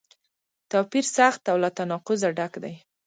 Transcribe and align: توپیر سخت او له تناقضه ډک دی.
توپیر 0.71 1.05
سخت 1.17 1.41
او 1.51 1.57
له 1.63 1.69
تناقضه 1.77 2.29
ډک 2.37 2.53
دی. 2.63 2.75